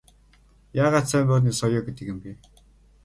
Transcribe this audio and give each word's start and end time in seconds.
Яагаад 0.83 1.05
сайн 1.11 1.25
морины 1.29 1.53
соёо 1.61 1.81
гэдэг 1.85 2.05
юм 2.13 2.17
бэ? 2.23 2.31